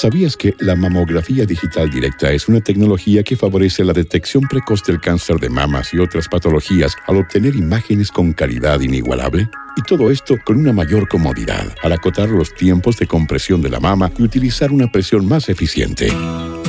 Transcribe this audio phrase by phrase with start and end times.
[0.00, 4.98] ¿Sabías que la mamografía digital directa es una tecnología que favorece la detección precoz del
[4.98, 9.50] cáncer de mamas y otras patologías al obtener imágenes con calidad inigualable?
[9.76, 13.78] Y todo esto con una mayor comodidad, al acotar los tiempos de compresión de la
[13.78, 16.08] mama y utilizar una presión más eficiente.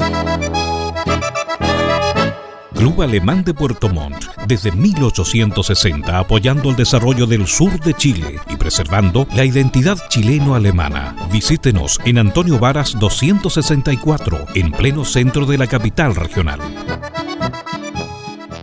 [2.81, 8.57] Club Alemán de Puerto Montt, desde 1860 apoyando el desarrollo del sur de Chile y
[8.57, 11.15] preservando la identidad chileno-alemana.
[11.31, 16.59] Visítenos en Antonio Varas 264, en pleno centro de la capital regional.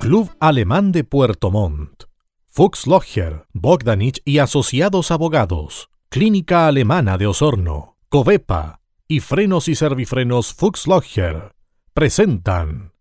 [0.01, 2.07] Club Alemán de Puerto Montt.
[2.49, 5.91] Fuchs Logger, Bogdanich y Asociados Abogados.
[6.09, 7.97] Clínica Alemana de Osorno.
[8.09, 11.53] Covepa y Frenos y Servifrenos Fuchs Logger
[11.95, 12.88] presentan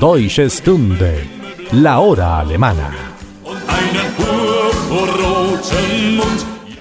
[0.00, 1.24] Deutsche Stunde,
[1.70, 2.90] la hora alemana.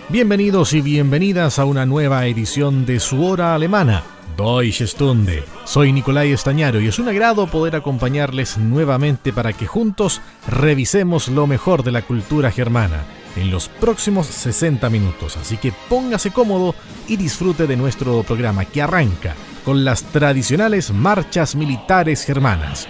[0.10, 4.04] Bienvenidos y bienvenidas a una nueva edición de su hora alemana,
[4.36, 5.44] Deutsche Stunde.
[5.64, 11.46] Soy Nicolai Estañaro y es un agrado poder acompañarles nuevamente para que juntos revisemos lo
[11.46, 13.04] mejor de la cultura germana
[13.36, 15.38] en los próximos 60 minutos.
[15.38, 16.74] Así que póngase cómodo
[17.08, 22.88] y disfrute de nuestro programa que arranca con las tradicionales marchas militares germanas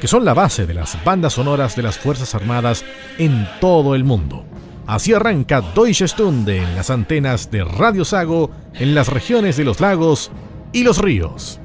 [0.00, 2.84] que son la base de las bandas sonoras de las Fuerzas Armadas
[3.18, 4.44] en todo el mundo.
[4.86, 9.80] Así arranca Deutsche Stunde en las antenas de Radio Sago en las regiones de los
[9.80, 10.30] lagos
[10.72, 11.60] y los ríos.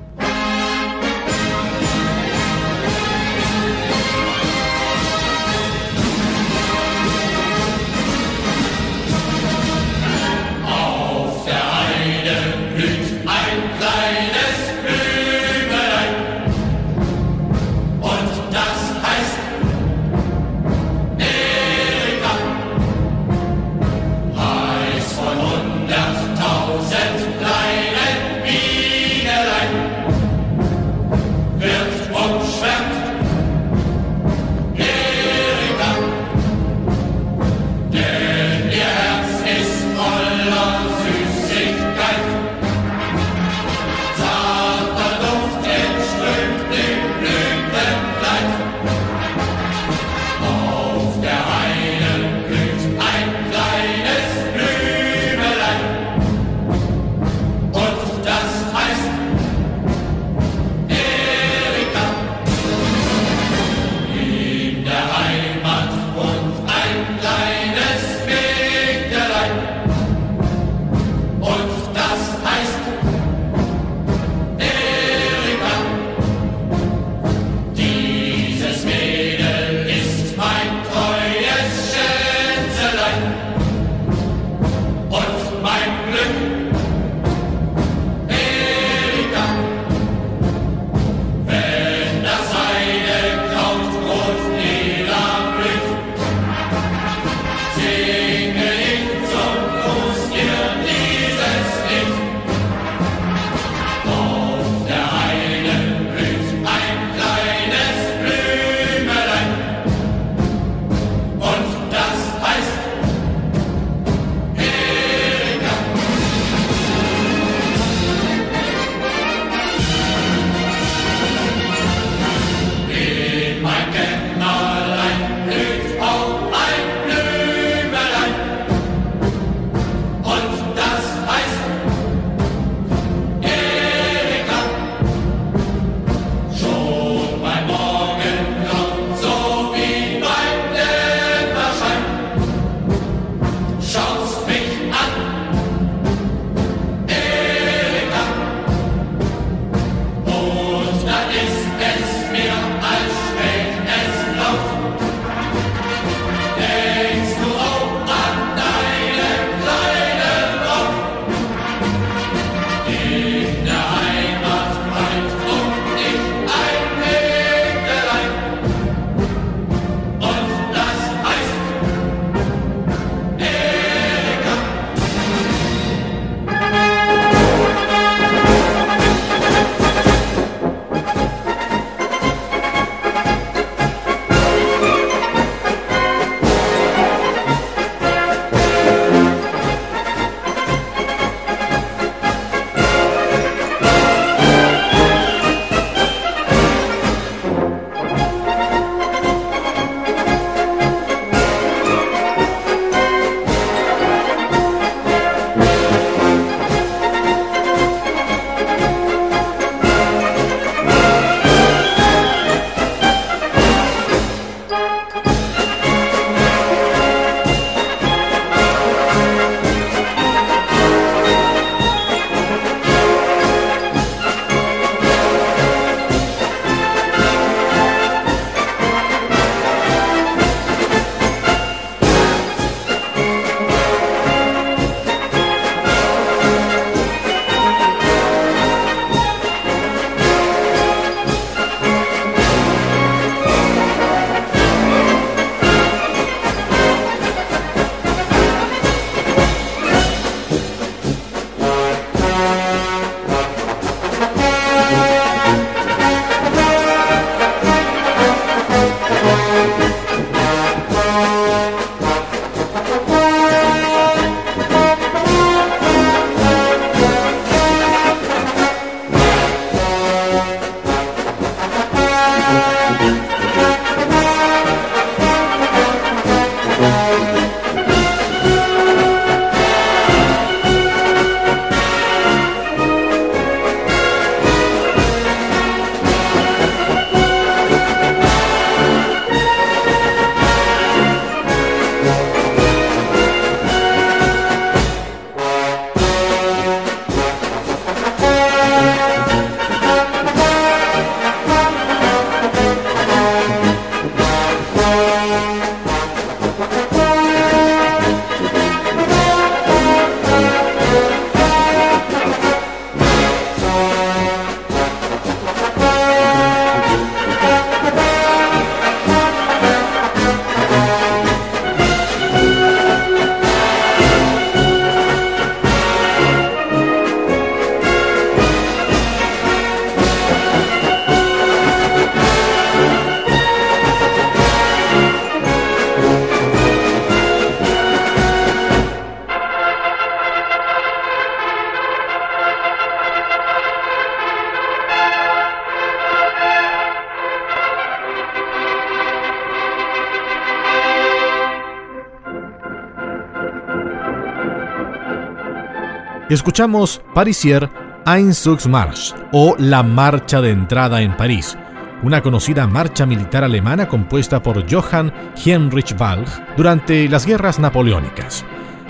[356.31, 357.69] Escuchamos Parisier
[358.05, 361.57] Einzugsmarsch o La Marcha de Entrada en París,
[362.03, 365.11] una conocida marcha militar alemana compuesta por Johann
[365.43, 368.45] Heinrich Walch durante las guerras napoleónicas.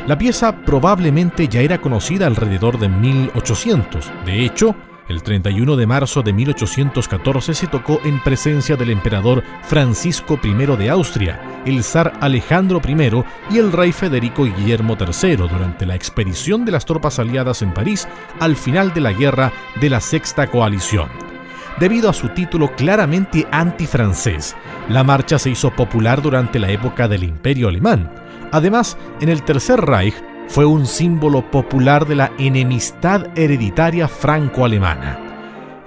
[0.05, 4.11] La pieza probablemente ya era conocida alrededor de 1800.
[4.23, 4.75] De hecho,
[5.09, 10.91] el 31 de marzo de 1814 se tocó en presencia del emperador Francisco I de
[10.91, 16.71] Austria, el zar Alejandro I y el rey Federico Guillermo III durante la expedición de
[16.71, 18.07] las tropas aliadas en París
[18.39, 21.09] al final de la guerra de la Sexta Coalición.
[21.79, 24.55] Debido a su título claramente antifrancés,
[24.89, 28.11] la marcha se hizo popular durante la época del Imperio Alemán.
[28.51, 30.15] Además, en el Tercer Reich
[30.47, 35.30] fue un símbolo popular de la enemistad hereditaria franco-alemana.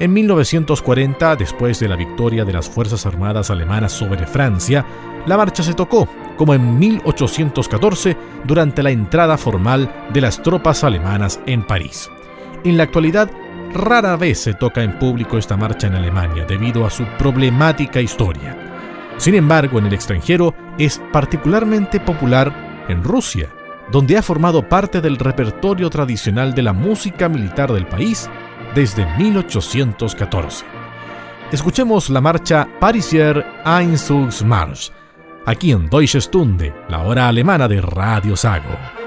[0.00, 4.84] En 1940, después de la victoria de las Fuerzas Armadas alemanas sobre Francia,
[5.24, 11.40] la marcha se tocó, como en 1814, durante la entrada formal de las tropas alemanas
[11.46, 12.10] en París.
[12.64, 13.30] En la actualidad,
[13.72, 18.58] rara vez se toca en público esta marcha en Alemania debido a su problemática historia.
[19.16, 23.48] Sin embargo, en el extranjero es particularmente popular en Rusia,
[23.92, 28.28] donde ha formado parte del repertorio tradicional de la música militar del país
[28.74, 30.64] desde 1814.
[31.52, 34.90] Escuchemos la marcha Parisier Einzugsmarsch,
[35.46, 39.03] aquí en Deutsche Stunde, la hora alemana de Radio Sago.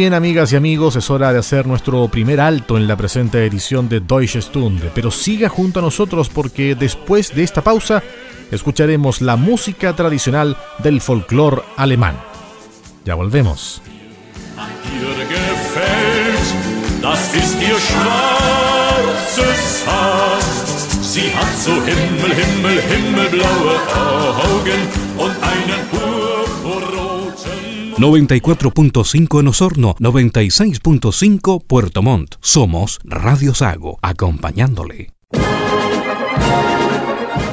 [0.00, 3.86] Bien, amigas y amigos, es hora de hacer nuestro primer alto en la presente edición
[3.86, 8.02] de Deutsche Stunde, pero siga junto a nosotros porque después de esta pausa
[8.50, 12.16] escucharemos la música tradicional del folclore alemán.
[13.04, 13.82] Ya volvemos.
[28.00, 32.36] 94.5 en Osorno, 96.5 Puerto Montt.
[32.40, 35.12] Somos Radio Sago, acompañándole.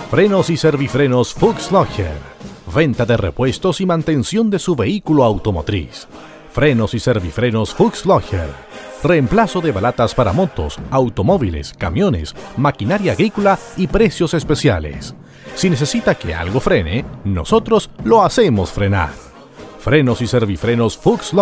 [0.10, 1.70] Frenos y servifrenos Fuchs
[2.74, 6.08] Venta de repuestos y mantención de su vehículo automotriz.
[6.54, 8.06] Frenos y servifrenos Fuchs
[9.04, 15.14] Reemplazo de balatas para motos, automóviles, camiones, maquinaria agrícola y precios especiales.
[15.56, 19.28] Si necesita que algo frene, nosotros lo hacemos frenar.
[19.88, 21.34] Frenos y servifrenos Fuchs.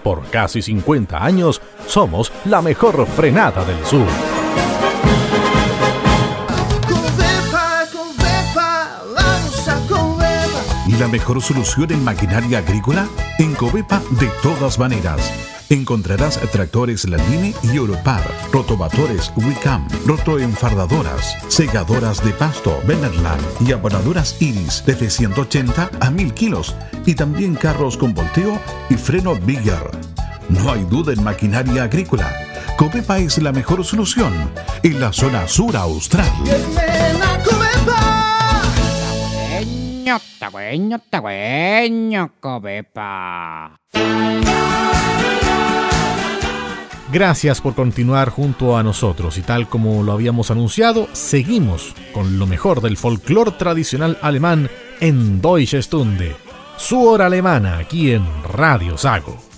[0.04, 4.08] Por casi 50 años somos la mejor frenada del sur.
[10.88, 13.08] ¿Y la mejor solución en maquinaria agrícola?
[13.40, 22.32] En Covepa de todas maneras encontrarás tractores Landini y Europar, rotovatores Wicam, rotoenfardadoras, segadoras de
[22.32, 28.60] pasto Benerland y abonadoras Iris desde 180 a 1000 kilos y también carros con volteo
[28.90, 29.92] y freno Bigger.
[30.50, 32.32] No hay duda en maquinaria agrícola.
[32.78, 34.34] Copepa es la mejor solución
[34.84, 36.32] en la zona sur austral.
[47.14, 52.48] Gracias por continuar junto a nosotros y tal como lo habíamos anunciado, seguimos con lo
[52.48, 54.68] mejor del folclore tradicional alemán
[55.00, 56.36] en Deutsche Stunde,
[56.76, 59.53] su hora alemana aquí en Radio Sago.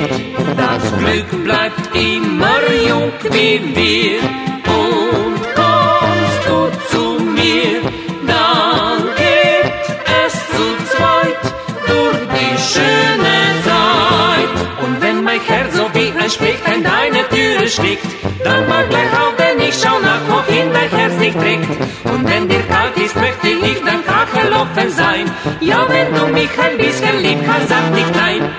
[0.00, 2.58] Das Glück bleibt immer
[2.88, 4.20] jung wie wir.
[4.64, 7.82] Und kommst du zu mir,
[8.26, 9.74] dann geht
[10.24, 11.42] es zu zweit
[11.86, 13.36] durch die schöne
[13.66, 14.86] Zeit.
[14.86, 18.06] Und wenn mein Herz so wie ein Specht an deine Türe schlägt,
[18.42, 21.68] dann mach gleich auf, denn ich schau nach, wohin dein Herz dich trägt.
[22.04, 25.30] Und wenn dir kalt ist, möchte ich dein Kachel offen sein.
[25.60, 28.50] Ja, wenn du mich ein bisschen lieb hast, sag nicht nein.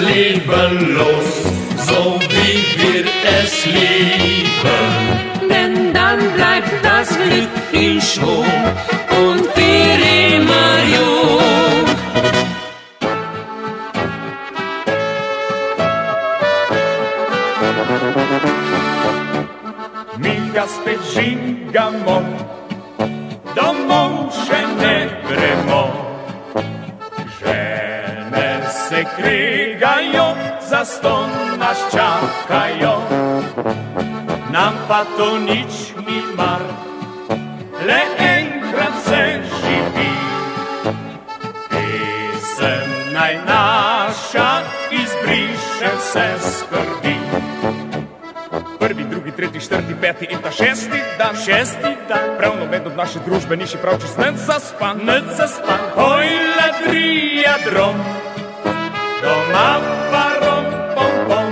[0.00, 1.44] Leben los,
[1.86, 3.04] so wie wir
[3.40, 5.48] es lieben.
[5.48, 8.46] Denn dann bleibt das Glück in Schwung
[9.10, 9.63] und für
[29.16, 30.34] Krigajo,
[30.70, 32.96] za ston nas čakajo.
[34.52, 36.62] Nam pa to nič ni mar,
[37.86, 39.22] le enkrat se
[39.60, 40.12] živi.
[41.70, 44.50] Pesem naj naša
[44.90, 47.16] izbriše vse skrbi.
[48.78, 52.36] Prvi, drugi, tretji, četrti, peti in ta šesti dan, šesti dan.
[52.38, 55.80] Prav noben od naše družbe ni še prav čist net zaspan, net zaspan.
[55.96, 57.96] Oj, ladrija drom,
[59.24, 59.68] doma
[60.12, 61.48] pa rom, pom, pom.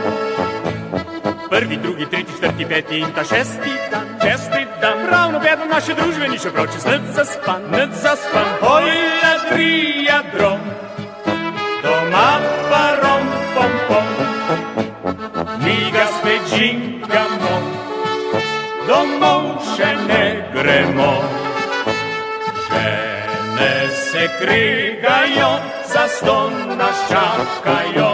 [1.51, 5.07] Prvi, drugi, tretji, četrti, peti in ta šesti dan, šesti dan.
[5.09, 8.49] Prav noben od naše družbe ni še prav čist net zaspan, net zaspan.
[8.75, 8.89] Oj,
[9.23, 10.61] ladrija drom,
[11.85, 12.31] doma
[12.71, 14.07] pa rom, pom, pom.
[15.65, 17.55] Mi ga spet žingamo,
[18.89, 20.25] domov še ne
[20.57, 21.13] gremo.
[23.63, 25.51] Žene se krigajo,
[25.93, 28.13] za ston nas čakajo.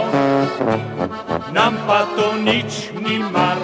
[1.51, 3.57] Nam pa to nič ni mar,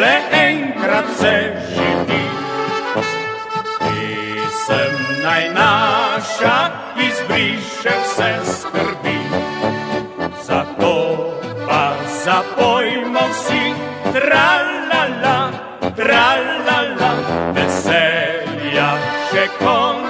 [0.00, 1.34] le enkrat se
[1.74, 2.24] živi.
[3.78, 6.58] Pesem naj naša
[6.98, 9.18] izbriše vse skrbi.
[10.42, 10.94] Zato
[11.68, 11.92] pa
[12.24, 13.74] zapojmo vsi
[14.12, 15.50] tralala,
[15.96, 17.12] tralala,
[17.54, 18.90] veselja
[19.30, 20.05] še konec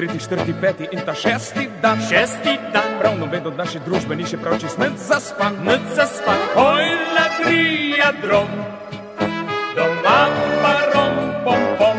[0.00, 2.88] tretji, četrti, peti in ta šesti dan, šesti dan.
[3.00, 6.40] Prav noben od naše družbe ni še prav čist net zaspan, net zaspan.
[6.56, 6.86] Oj,
[7.16, 8.48] ladrija drom,
[9.76, 10.20] doma
[10.62, 11.98] pa rom, pom, pom.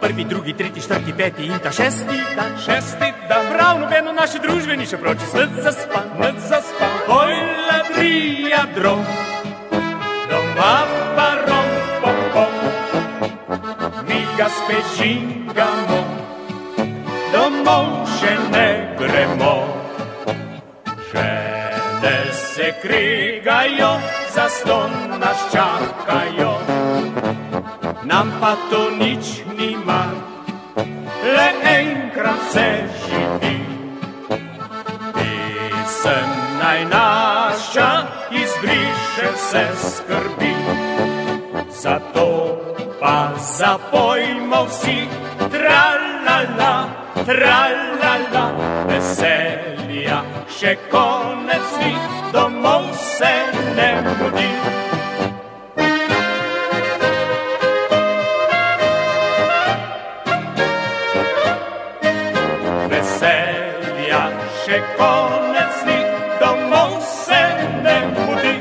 [0.00, 3.52] Prvi, drugi, tretji, četrti, peti in ta šesti dan, šesti dan.
[3.52, 6.96] Prav noben od naše družbe ni še prav čist net zaspan, net zaspan.
[7.12, 7.34] Oj,
[7.68, 9.04] ladrija drom,
[10.32, 10.74] doma
[11.12, 11.68] pa rom,
[12.00, 12.52] pom, pom.
[14.08, 15.97] Mi ga spet žingamo,
[17.68, 19.54] domov še ne gremo.
[21.10, 23.92] Žene se krigajo,
[24.34, 24.80] za sto
[25.20, 26.54] nas čakajo.
[28.08, 30.02] Nam pa to nič nima,
[31.36, 32.68] le enkrat se
[33.04, 33.58] živi.
[35.16, 37.90] Pisem naj naša
[38.32, 40.54] izbriše vse skrbi.
[41.82, 42.28] Zato
[43.00, 44.98] pa zapojmo vsi,
[45.52, 48.44] tralala, tralala,
[48.88, 50.22] veselja,
[50.58, 51.94] še konec ni,
[52.32, 53.32] domov se
[53.76, 54.50] ne mudi.
[62.92, 64.22] Veselja,
[64.64, 65.98] še konec ni,
[66.42, 67.42] domov se
[67.86, 68.54] ne mudi.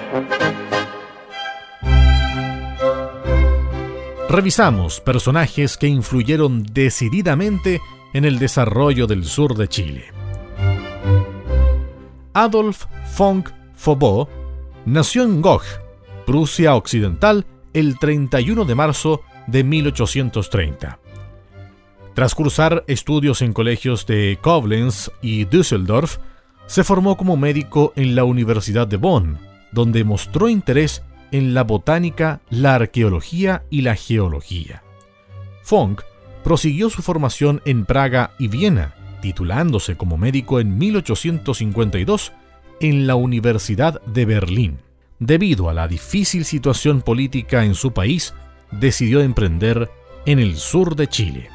[4.29, 10.05] Revisamos personajes que influyeron decididamente en el desarrollo del sur de Chile.
[12.33, 12.85] Adolf
[13.17, 13.43] von
[13.75, 14.29] Faubourg
[14.85, 15.65] nació en Goch,
[16.25, 20.99] Prusia Occidental, el 31 de marzo de 1830.
[22.13, 26.17] Tras cursar estudios en colegios de Koblenz y Düsseldorf,
[26.65, 29.37] se formó como médico en la Universidad de Bonn,
[29.71, 34.83] donde mostró interés en la botánica, la arqueología y la geología.
[35.63, 36.01] Funk
[36.47, 42.31] prosiguió su formación en Praga y Viena, titulándose como médico en 1852
[42.79, 44.79] en la Universidad de Berlín.
[45.19, 48.33] Debido a la difícil situación política en su país,
[48.71, 49.91] decidió emprender
[50.25, 51.49] en el sur de Chile.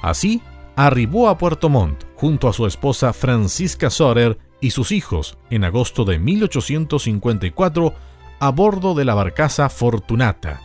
[0.00, 0.40] Así,
[0.76, 6.06] arribó a Puerto Montt junto a su esposa Francisca Sorer y sus hijos en agosto
[6.06, 7.94] de 1854
[8.40, 10.62] a bordo de la barcaza Fortunata.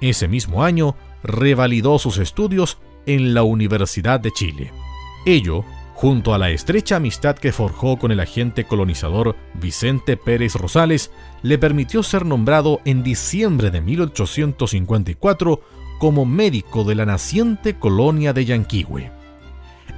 [0.00, 4.72] Ese mismo año revalidó sus estudios en la Universidad de Chile.
[5.26, 5.64] Ello,
[5.94, 11.10] junto a la estrecha amistad que forjó con el agente colonizador Vicente Pérez Rosales,
[11.42, 15.60] le permitió ser nombrado en diciembre de 1854
[15.98, 19.10] como médico de la naciente colonia de Yanquihue.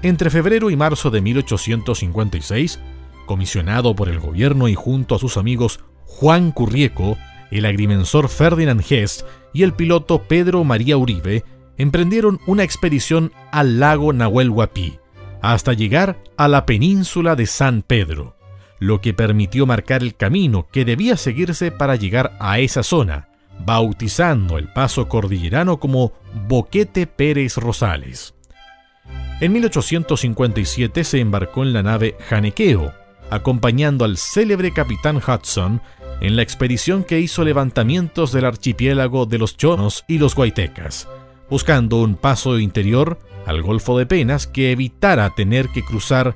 [0.03, 2.79] Entre febrero y marzo de 1856,
[3.27, 7.17] comisionado por el gobierno y junto a sus amigos Juan Currieco,
[7.51, 11.45] el agrimensor Ferdinand Hest y el piloto Pedro María Uribe,
[11.79, 14.99] emprendieron una expedición al lago Nahuel Huapi,
[15.43, 18.37] hasta llegar a la península de San Pedro,
[18.79, 23.29] lo que permitió marcar el camino que debía seguirse para llegar a esa zona,
[23.65, 26.13] bautizando el paso cordillerano como
[26.49, 28.35] Boquete Pérez Rosales.
[29.41, 32.93] En 1857 se embarcó en la nave Janequeo,
[33.31, 35.81] acompañando al célebre capitán Hudson
[36.21, 41.09] en la expedición que hizo levantamientos del archipiélago de los Chonos y los Guaitecas,
[41.51, 46.35] buscando un paso interior al Golfo de Penas que evitara tener que cruzar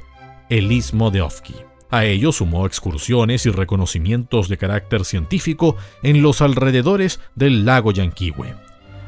[0.49, 1.55] el istmo de Ofki.
[1.90, 8.55] A ello sumó excursiones y reconocimientos de carácter científico en los alrededores del lago Yanquihue.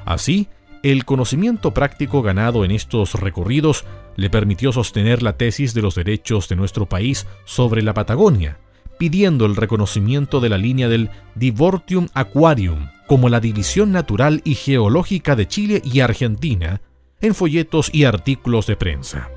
[0.04, 0.48] Así,
[0.82, 3.84] el conocimiento práctico ganado en estos recorridos
[4.16, 8.58] le permitió sostener la tesis de los derechos de nuestro país sobre la Patagonia,
[8.98, 15.36] pidiendo el reconocimiento de la línea del Divortium Aquarium como la división natural y geológica
[15.36, 16.80] de Chile y Argentina
[17.20, 19.30] en folletos y artículos de prensa.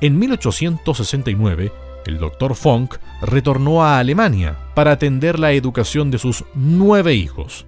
[0.00, 1.72] En 1869,
[2.06, 7.66] el doctor Funk retornó a Alemania para atender la educación de sus nueve hijos.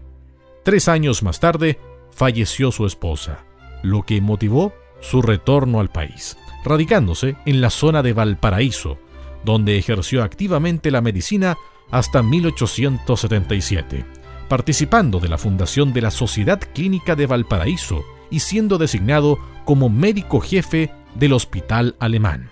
[0.65, 1.79] Tres años más tarde,
[2.11, 3.45] falleció su esposa,
[3.83, 8.99] lo que motivó su retorno al país, radicándose en la zona de Valparaíso,
[9.45, 11.57] donde ejerció activamente la medicina
[11.91, 14.05] hasta 1877,
[14.49, 20.41] participando de la fundación de la Sociedad Clínica de Valparaíso y siendo designado como médico
[20.41, 22.51] jefe del Hospital Alemán.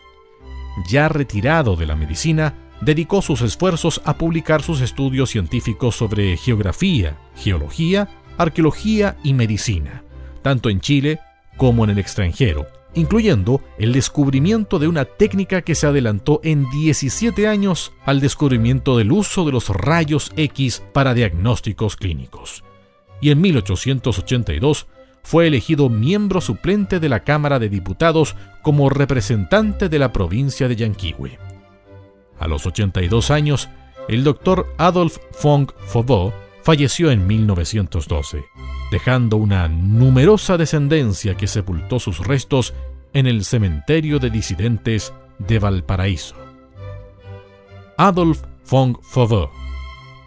[0.89, 7.19] Ya retirado de la medicina, dedicó sus esfuerzos a publicar sus estudios científicos sobre geografía,
[7.37, 10.05] geología, arqueología y medicina,
[10.43, 11.21] tanto en Chile
[11.57, 17.47] como en el extranjero, incluyendo el descubrimiento de una técnica que se adelantó en 17
[17.47, 22.65] años al descubrimiento del uso de los rayos X para diagnósticos clínicos.
[23.21, 24.87] Y en 1882
[25.23, 30.77] fue elegido miembro suplente de la Cámara de Diputados como representante de la provincia de
[30.77, 31.39] Yanquihue.
[32.39, 33.69] A los 82 años,
[34.09, 38.45] el doctor Adolf von Faubourg falleció en 1912,
[38.91, 42.75] dejando una numerosa descendencia que sepultó sus restos
[43.13, 46.37] en el cementerio de disidentes de Valparaíso.
[47.97, 49.51] Adolf von Faubourg,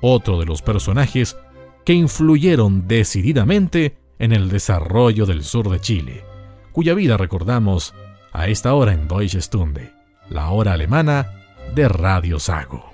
[0.01, 1.37] otro de los personajes
[1.85, 6.23] que influyeron decididamente en el desarrollo del sur de Chile,
[6.71, 7.93] cuya vida recordamos
[8.31, 9.91] a esta hora en Deutsche Stunde,
[10.29, 11.31] la hora alemana
[11.75, 12.92] de Radio Sago.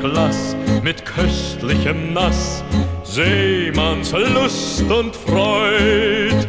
[0.00, 2.62] Glas mit köstlichem Nass,
[3.04, 6.46] Seemanns Lust und Freud.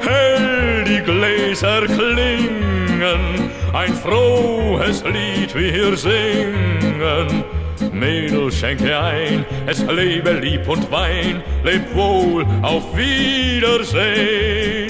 [0.00, 7.44] Hell die Gläser klingen, ein frohes Lied wir singen.
[7.92, 14.81] Mädel, schenke ein, es lebe lieb und Wein, leb wohl, auf Wiedersehen.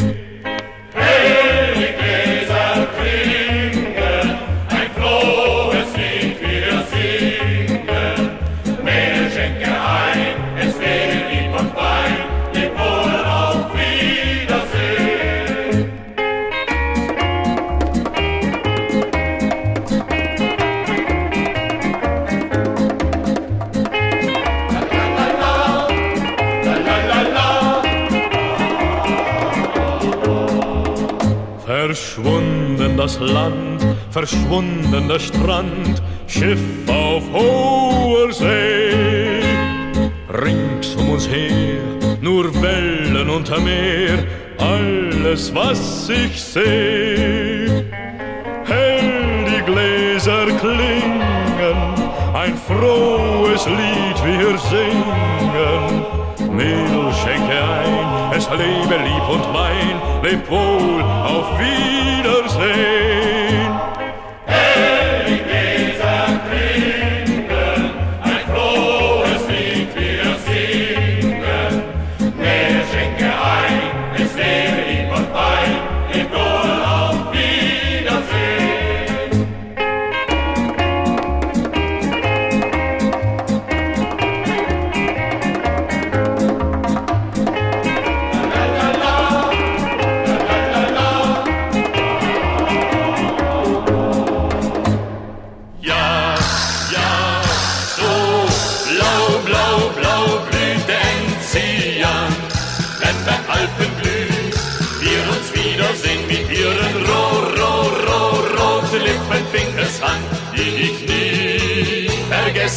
[31.85, 39.43] Verschwunden das Land, verschwunden der Strand, Schiff auf hoher See.
[40.29, 41.83] Rings um uns her,
[42.21, 44.25] nur Wellen und Meer,
[44.59, 47.67] alles was ich seh.
[48.65, 51.79] Hell die Gläser klingen,
[52.33, 56.13] ein frohes Lied wir singen.
[56.57, 58.02] Mädel, schenke ein,
[58.35, 63.22] es lebe lieb und Wein, leb wohl, auf Wiedersehen.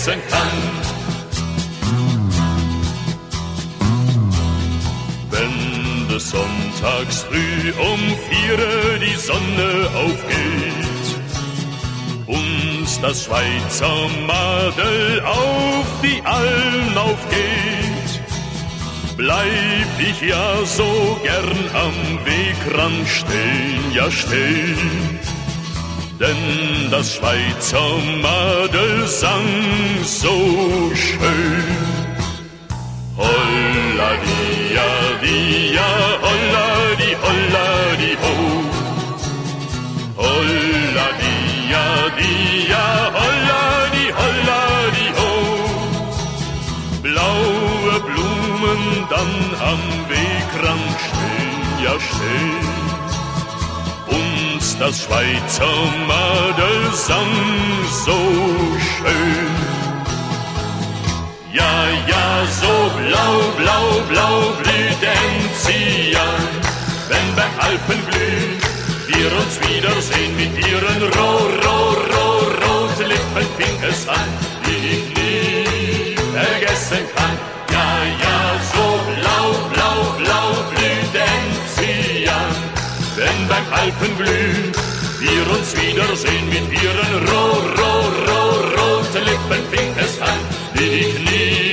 [0.05, 0.57] Vergessen kann.
[5.31, 7.99] Wenn des Sonntags früh um
[8.29, 11.07] vier die Sonne aufgeht,
[12.27, 18.21] uns das Schweizer Madel auf die Alm aufgeht,
[19.17, 25.34] bleib ich ja so gern am Wegrand stehen, ja stehen.
[26.19, 29.49] Denn das Schweizer Madel sang
[30.03, 31.63] so schön.
[33.17, 34.91] Holla dia
[35.25, 35.89] dia,
[36.25, 36.67] holla
[37.01, 37.69] di holla
[38.01, 38.35] di ho.
[40.23, 41.85] Holla dia
[42.21, 42.85] dia,
[43.19, 44.63] holla di holla
[44.95, 45.33] di ho.
[47.03, 49.33] Blaue Blumen dann
[49.71, 52.74] am Wegrand stehen, ja stehen.
[54.77, 57.35] Das Schweizer Madel sang
[58.05, 58.19] so
[58.77, 59.55] schön.
[61.53, 66.43] Ja, ja, so blau, blau, blau blüht Enzian,
[67.07, 68.61] wenn beim Alpen blüht,
[69.07, 74.44] wir uns wiedersehen mit ihren roh, roh, roh, rote Lippen, Fingers an,
[83.69, 84.75] beim Alpen blüht,
[85.19, 90.39] wir uns wiedersehen mit ihren roh, roh, roh, rote Lippen, Fingers an,
[90.77, 91.65] die ich nie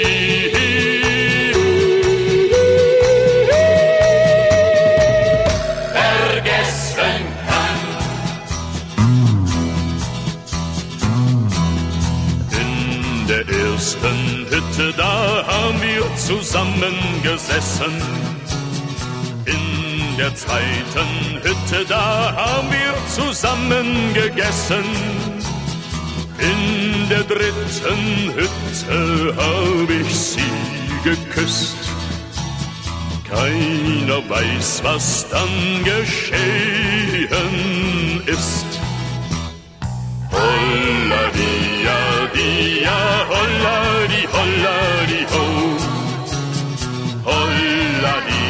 [5.93, 7.81] vergessen kann.
[12.61, 18.32] In der ersten Hütte, da haben wir zusammen gesessen.
[20.23, 24.85] In der zweiten Hütte, da haben wir zusammen gegessen.
[26.39, 30.41] In der dritten Hütte hab ich sie
[31.03, 31.75] geküsst.
[33.29, 37.29] Keiner weiß, was dann geschehen
[38.27, 38.81] ist.
[40.31, 42.01] Holla dia
[42.33, 45.45] dia, holla di holla di ho.
[47.25, 48.42] Holla dia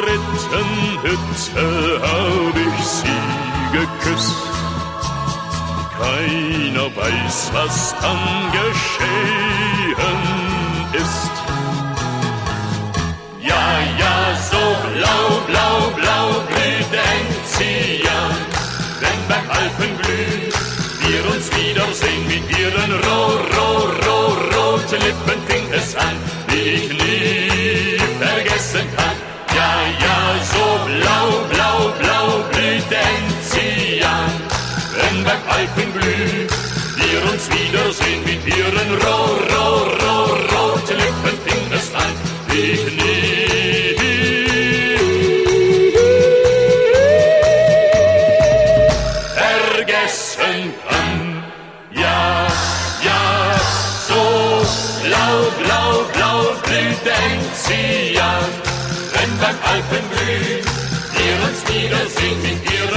[0.00, 4.42] dritten Hütte hab ich sie geküsst.
[5.98, 10.47] Keiner weiß, was dann geschehen
[35.58, 36.46] Alpenglüh
[37.02, 42.14] wir uns wiedersehen mit ihren roh, roh, roh, roten Lippen es an,
[42.48, 43.98] die ich nie
[49.34, 51.42] vergessen kann.
[51.90, 52.46] Ja,
[53.08, 53.54] ja,
[54.06, 54.22] so.
[55.04, 58.50] Blau, blau, blau blüht Enzian,
[59.12, 60.62] wenn beim Alpenglüh
[61.16, 62.87] wir uns wiedersehen mit ihren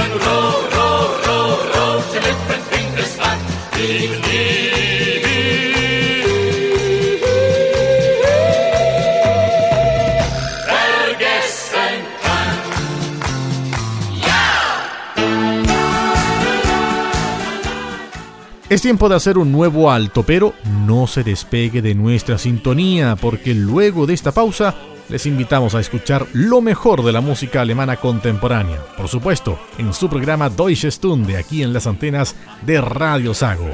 [18.82, 20.54] Tiempo de hacer un nuevo alto, pero
[20.84, 24.74] no se despegue de nuestra sintonía, porque luego de esta pausa
[25.08, 28.80] les invitamos a escuchar lo mejor de la música alemana contemporánea.
[28.96, 32.34] Por supuesto, en su programa Deutsche Stunde, aquí en las antenas
[32.66, 33.70] de Radio Sago.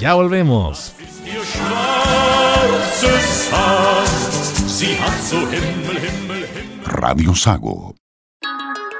[0.00, 0.92] Ya volvemos.
[6.84, 7.94] Radio Sago.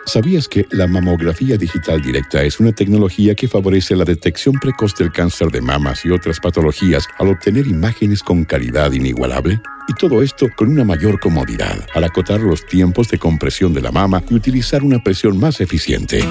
[0.09, 5.13] ¿Sabías que la mamografía digital directa es una tecnología que favorece la detección precoz del
[5.13, 9.61] cáncer de mamas y otras patologías al obtener imágenes con calidad inigualable?
[9.87, 13.93] Y todo esto con una mayor comodidad, al acotar los tiempos de compresión de la
[13.93, 16.25] mama y utilizar una presión más eficiente.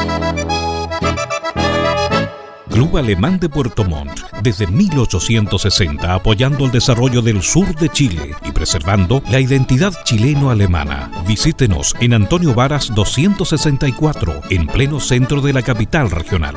[2.73, 8.51] Club Alemán de Puerto Montt, desde 1860 apoyando el desarrollo del sur de Chile y
[8.51, 11.11] preservando la identidad chileno-alemana.
[11.27, 16.55] Visítenos en Antonio Varas 264, en pleno centro de la capital regional.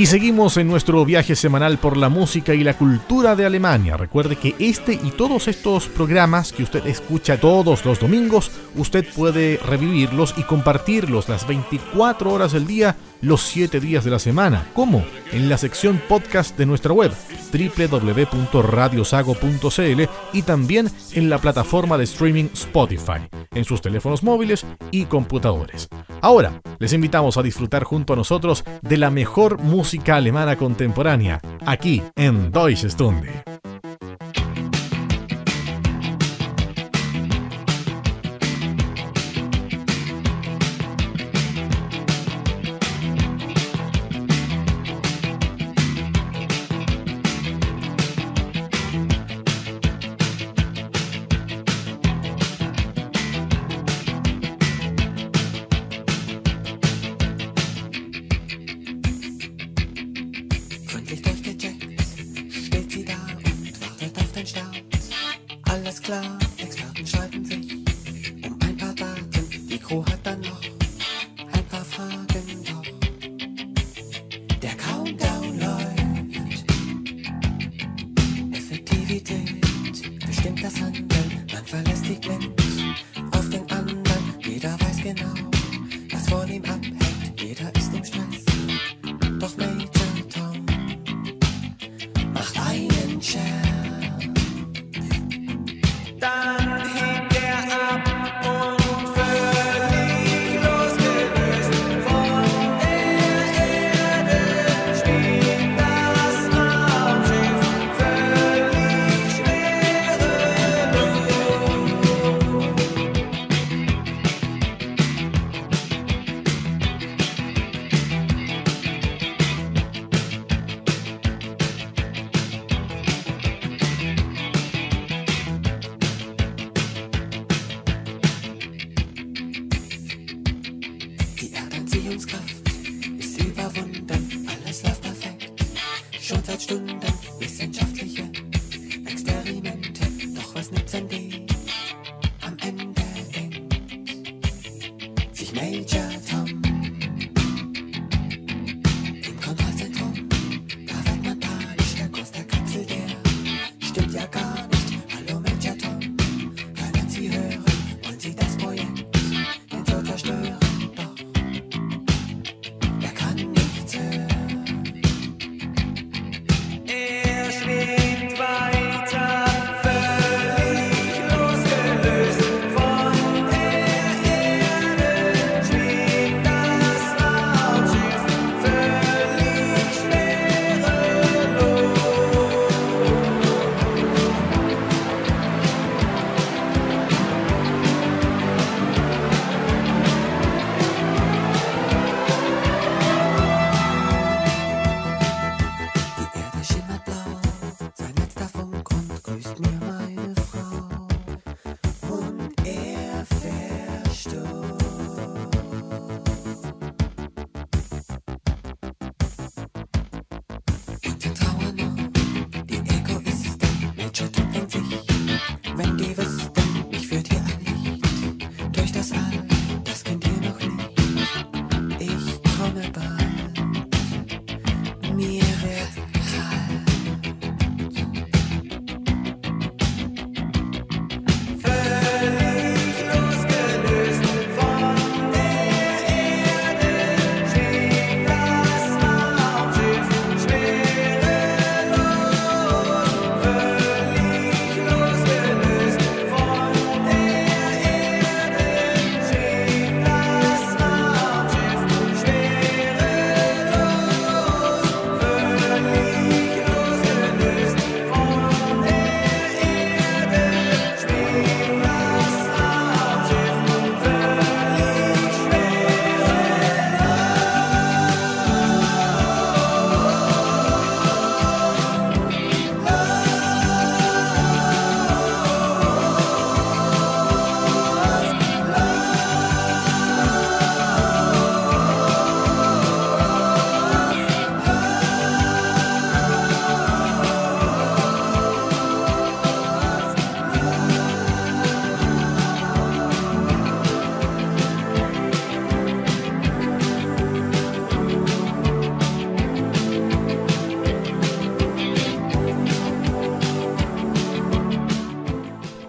[0.00, 3.98] Y seguimos en nuestro viaje semanal por la música y la cultura de Alemania.
[3.98, 9.58] Recuerde que este y todos estos programas que usted escucha todos los domingos, usted puede
[9.58, 14.66] revivirlos y compartirlos las 24 horas del día, los 7 días de la semana.
[14.74, 15.04] ¿Cómo?
[15.32, 17.12] En la sección podcast de nuestra web
[17.52, 20.02] www.radiosago.cl
[20.32, 25.88] y también en la plataforma de streaming Spotify, en sus teléfonos móviles y computadores.
[26.20, 32.02] Ahora, les invitamos a disfrutar junto a nosotros de la mejor música alemana contemporánea, aquí
[32.16, 33.42] en Deutsche Stunde.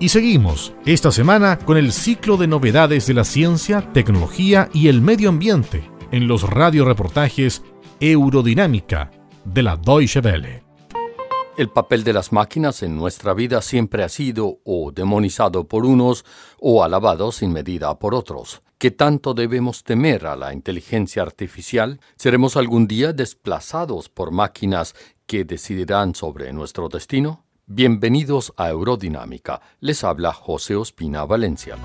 [0.02, 5.00] Y seguimos esta semana con el ciclo de novedades de la ciencia, tecnología y el
[5.00, 7.62] medio ambiente en los radioreportajes
[8.00, 9.12] Eurodinámica
[9.46, 10.64] de la Deutsche Welle.
[11.56, 16.26] El papel de las máquinas en nuestra vida siempre ha sido o demonizado por unos
[16.60, 18.64] o alabado sin medida por otros.
[18.80, 22.00] ¿Qué tanto debemos temer a la inteligencia artificial?
[22.16, 24.96] ¿Seremos algún día desplazados por máquinas
[25.28, 27.46] que decidirán sobre nuestro destino?
[27.74, 29.62] Bienvenidos a Eurodinámica.
[29.80, 31.78] Les habla José Ospina Valencia.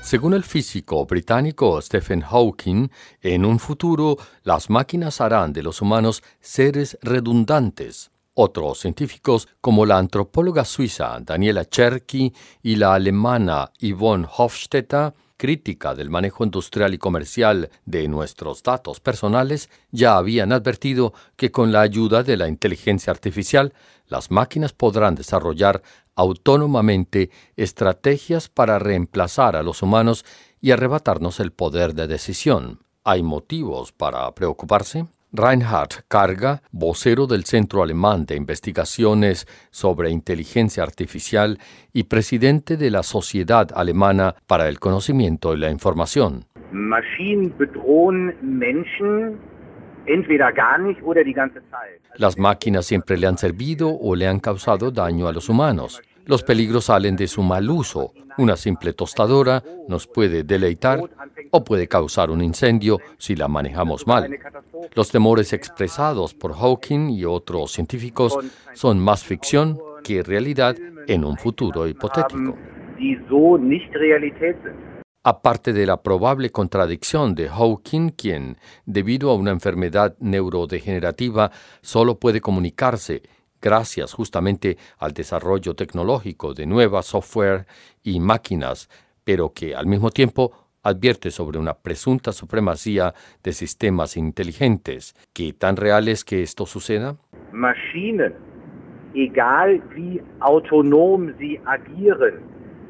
[0.00, 2.88] Según el físico británico Stephen Hawking,
[3.20, 8.12] en un futuro las máquinas harán de los humanos seres redundantes.
[8.34, 16.10] Otros científicos, como la antropóloga suiza Daniela Cherky y la alemana Yvonne Hofstetter, crítica del
[16.10, 22.22] manejo industrial y comercial de nuestros datos personales, ya habían advertido que con la ayuda
[22.22, 23.74] de la inteligencia artificial,
[24.06, 25.82] las máquinas podrán desarrollar
[26.14, 30.24] autónomamente estrategias para reemplazar a los humanos
[30.60, 32.80] y arrebatarnos el poder de decisión.
[33.04, 35.06] ¿Hay motivos para preocuparse?
[35.36, 41.58] Reinhard Karga, vocero del Centro Alemán de Investigaciones sobre Inteligencia Artificial
[41.92, 46.46] y presidente de la Sociedad Alemana para el Conocimiento y la Información.
[52.16, 56.02] Las máquinas siempre le han servido o le han causado daño a los humanos.
[56.26, 58.12] Los peligros salen de su mal uso.
[58.36, 61.00] Una simple tostadora nos puede deleitar
[61.52, 64.28] o puede causar un incendio si la manejamos mal.
[64.94, 68.36] Los temores expresados por Hawking y otros científicos
[68.74, 72.56] son más ficción que realidad en un futuro hipotético.
[75.22, 81.50] Aparte de la probable contradicción de Hawking, quien, debido a una enfermedad neurodegenerativa,
[81.82, 83.22] solo puede comunicarse
[83.66, 87.66] gracias justamente al desarrollo tecnológico de nueva software
[88.04, 88.88] y máquinas,
[89.24, 90.52] pero que al mismo tiempo
[90.84, 93.12] advierte sobre una presunta supremacía
[93.42, 95.16] de sistemas inteligentes.
[95.32, 97.16] ¿Qué tan real es que esto suceda?
[97.50, 98.34] Maschinen
[99.16, 102.36] egal wie autonom sie agieren,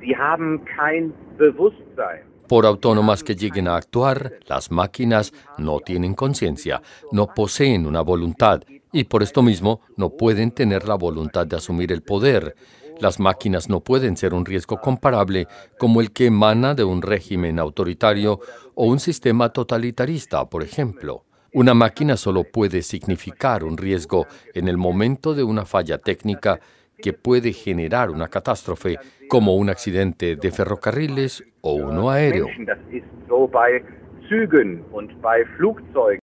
[0.00, 2.24] sie haben kein Bewusstsein.
[2.48, 8.62] Por autónomas que lleguen a actuar, las máquinas no tienen conciencia, no poseen una voluntad
[8.92, 12.54] y por esto mismo no pueden tener la voluntad de asumir el poder.
[12.98, 15.46] Las máquinas no pueden ser un riesgo comparable
[15.78, 18.40] como el que emana de un régimen autoritario
[18.74, 21.24] o un sistema totalitarista, por ejemplo.
[21.52, 26.60] Una máquina solo puede significar un riesgo en el momento de una falla técnica
[26.98, 32.46] que puede generar una catástrofe como un accidente de ferrocarriles o uno aéreo.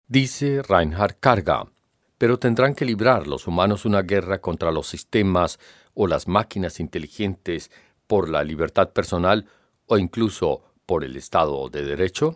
[0.07, 1.65] Dice Reinhard Karga.
[2.17, 5.59] Pero tendrán que librar los humanos una guerra contra los sistemas
[5.93, 7.71] o las máquinas inteligentes
[8.07, 9.45] por la libertad personal
[9.85, 12.35] o incluso por el Estado de Derecho.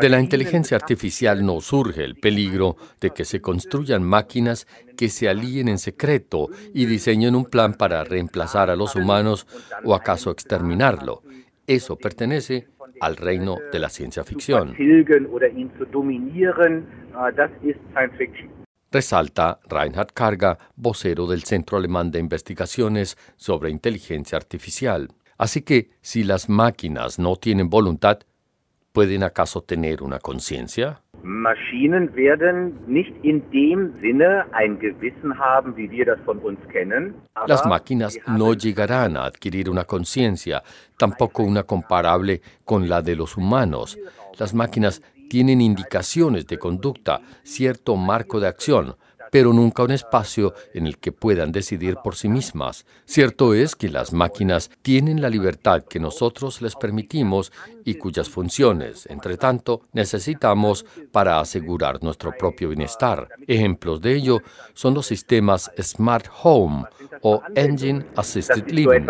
[0.00, 4.66] De la inteligencia artificial no surge el peligro de que se construyan máquinas
[4.96, 9.46] que se alíen en secreto y diseñen un plan para reemplazar a los humanos
[9.84, 11.22] o acaso exterminarlo.
[11.66, 12.66] Eso pertenece
[13.00, 14.74] al reino de la ciencia ficción.
[18.10, 18.48] äh.
[18.92, 25.08] Resalta Reinhard Karga, vocero del Centro Alemán de Investigaciones sobre Inteligencia Artificial.
[25.38, 28.18] Así que, si las máquinas no tienen voluntad,
[28.92, 31.02] ¿pueden acaso tener una conciencia?
[31.22, 37.14] Maschinen werden nicht in dem Sinne ein Gewissen haben, wie wir das von uns kennen.
[37.46, 40.62] Las máquinas no llegarán a adquirir una conciencia,
[40.96, 43.98] tampoco una comparable con la de los humanos.
[44.38, 48.96] Las máquinas tienen indicaciones de conducta, cierto marco de acción,
[49.30, 52.86] pero nunca un espacio en el que puedan decidir por sí mismas.
[53.04, 57.52] Cierto es que las máquinas tienen la libertad que nosotros les permitimos
[57.84, 63.28] y cuyas funciones, entre tanto, necesitamos para asegurar nuestro propio bienestar.
[63.46, 64.38] Ejemplos de ello
[64.74, 66.84] son los sistemas Smart Home
[67.22, 69.06] o Engine Assisted Living.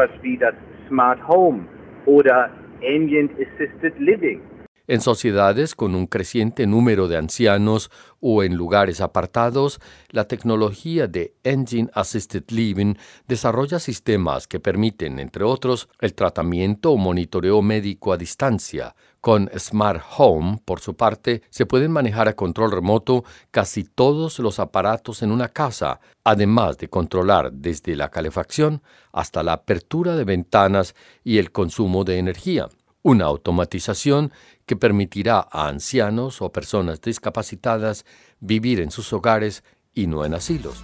[4.91, 9.79] En sociedades con un creciente número de ancianos o en lugares apartados,
[10.09, 12.97] la tecnología de Engine Assisted Living
[13.29, 18.97] desarrolla sistemas que permiten, entre otros, el tratamiento o monitoreo médico a distancia.
[19.21, 23.23] Con Smart Home, por su parte, se pueden manejar a control remoto
[23.53, 28.83] casi todos los aparatos en una casa, además de controlar desde la calefacción
[29.13, 32.69] hasta la apertura de ventanas y el consumo de energía
[33.03, 34.33] una automatización
[34.67, 38.05] que permitirá a ancianos o personas discapacitadas
[38.41, 40.83] vivir en sus hogares y no en asilos.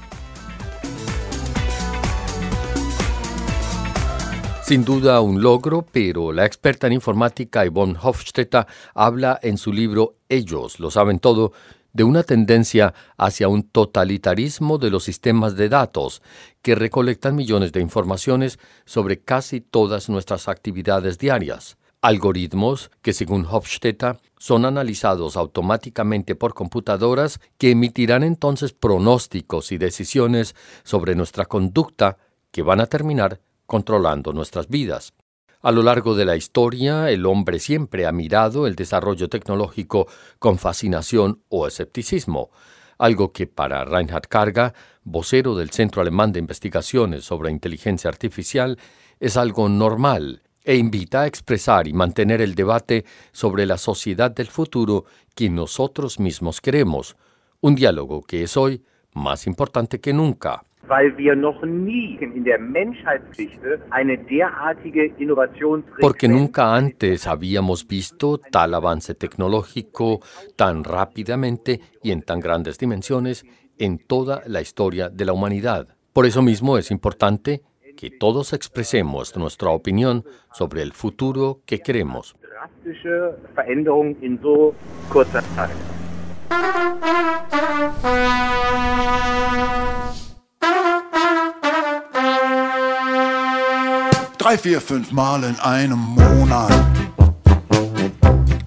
[4.67, 10.17] Sin duda un logro, pero la experta en informática Yvonne Hofstetter habla en su libro
[10.29, 11.53] Ellos lo saben todo
[11.93, 16.21] de una tendencia hacia un totalitarismo de los sistemas de datos
[16.63, 21.79] que recolectan millones de informaciones sobre casi todas nuestras actividades diarias.
[22.07, 30.55] Algoritmos que, según Hofstetter, son analizados automáticamente por computadoras que emitirán entonces pronósticos y decisiones
[30.85, 32.17] sobre nuestra conducta
[32.53, 35.15] que van a terminar controlando nuestras vidas.
[35.63, 40.07] A lo largo de la historia, el hombre siempre ha mirado el desarrollo tecnológico
[40.39, 42.51] con fascinación o escepticismo,
[42.99, 48.79] algo que para Reinhard Karga, vocero del Centro Alemán de Investigaciones sobre Inteligencia Artificial,
[49.19, 54.49] es algo normal e invita a expresar y mantener el debate sobre la sociedad del
[54.49, 55.05] futuro
[55.37, 57.17] que nosotros mismos queremos,
[57.61, 58.83] un diálogo que es hoy
[59.15, 60.65] más importante que nunca.
[66.01, 70.21] Porque nunca antes habíamos visto tal avance tecnológico
[70.57, 73.45] tan rápidamente y en tan grandes dimensiones
[73.79, 75.89] en toda la historia de la humanidad.
[76.13, 77.63] Por eso mismo es importante
[77.97, 82.37] que todos expresemos nuestra opinión sobre el futuro que queremos.
[82.57, 84.75] drastische Veränderung in so
[85.11, 85.71] kurzer Zeit.
[94.39, 96.73] Drei, vier, fünf Mal in einem Monat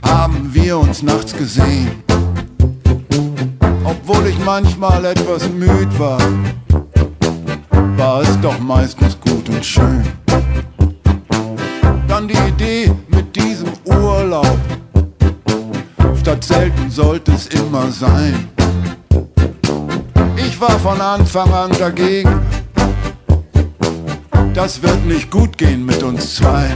[0.03, 2.03] haben wir uns nachts gesehen.
[3.85, 6.21] Obwohl ich manchmal etwas müd war,
[7.97, 10.03] war es doch meistens gut und schön.
[12.07, 14.57] Dann die Idee mit diesem Urlaub,
[16.19, 18.49] statt selten sollte es immer sein.
[20.35, 22.41] Ich war von Anfang an dagegen.
[24.53, 26.75] Das wird nicht gut gehen mit uns zwei.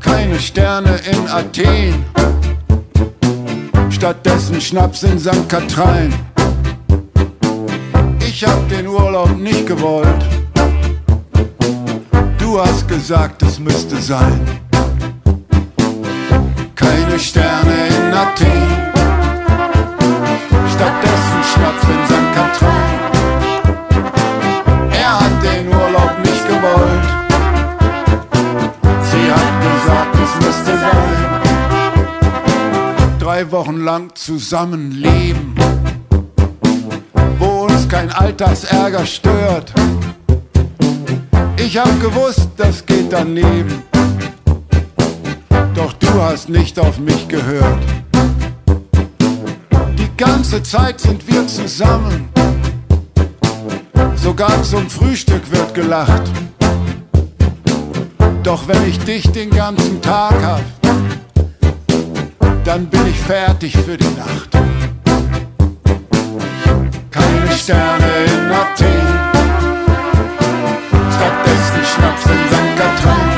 [0.00, 2.04] Keine Sterne in Athen.
[3.90, 5.48] stattdessen Schnaps in St.
[5.48, 6.12] Katrein.
[8.36, 10.24] Ich hab den Urlaub nicht gewollt.
[12.36, 14.40] Du hast gesagt, es müsste sein.
[16.74, 18.66] Keine Sterne in Athen.
[20.74, 22.34] Stattdessen Schnaps in St.
[22.34, 22.98] Katrein.
[24.90, 27.06] Er hat den Urlaub nicht gewollt.
[29.10, 31.14] Sie hat gesagt, es müsste sein.
[33.20, 35.54] Drei Wochen lang zusammenleben,
[37.94, 39.72] kein Alltagsärger stört.
[41.56, 43.84] Ich hab gewusst, das geht daneben.
[45.76, 47.78] Doch du hast nicht auf mich gehört.
[49.96, 52.28] Die ganze Zeit sind wir zusammen.
[54.16, 56.24] Sogar zum Frühstück wird gelacht.
[58.42, 60.64] Doch wenn ich dich den ganzen Tag hab,
[62.64, 64.54] dann bin ich fertig für die Nacht.
[67.56, 69.06] Sterne in Athen,
[71.14, 72.72] stattdessen Schnaps in St.
[72.78, 73.30] Katrin.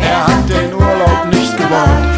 [0.00, 2.14] Er hat den Urlaub nicht gewollt.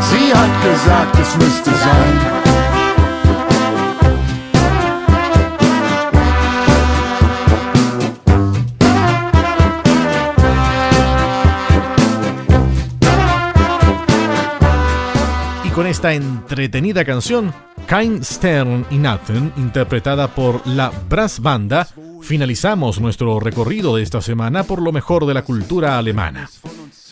[0.00, 2.44] Sie hat gesagt, es müsste sein.
[15.74, 17.52] Con esta entretenida canción,
[17.86, 21.86] Kein Stern y Nathan, interpretada por la Brass Banda,
[22.22, 26.48] finalizamos nuestro recorrido de esta semana por lo mejor de la cultura alemana.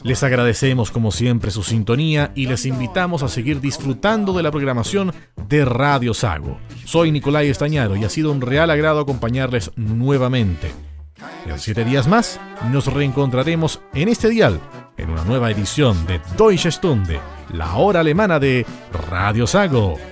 [0.02, 5.12] Les agradecemos como siempre su sintonía y les invitamos a seguir disfrutando de la programación
[5.48, 6.58] de Radio Sago.
[6.84, 10.72] Soy Nicolai Estañaro y ha sido un real agrado acompañarles nuevamente.
[11.46, 14.60] En siete días más nos reencontraremos en este dial
[14.96, 17.20] en una nueva edición de Deutsche Stunde,
[17.52, 18.66] la hora alemana de
[19.08, 20.11] Radio Sago.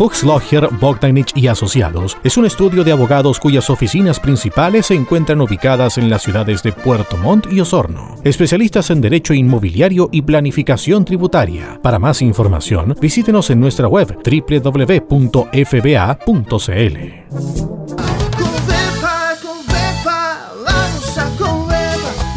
[0.00, 5.42] Fuchs Logger, Bogdanich y Asociados es un estudio de abogados cuyas oficinas principales se encuentran
[5.42, 8.14] ubicadas en las ciudades de Puerto Montt y Osorno.
[8.24, 11.78] Especialistas en derecho inmobiliario y planificación tributaria.
[11.82, 15.10] Para más información, visítenos en nuestra web www.fba.cl.